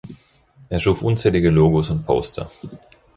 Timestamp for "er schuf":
0.67-1.03